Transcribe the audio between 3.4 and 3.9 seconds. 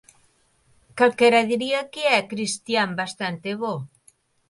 bo.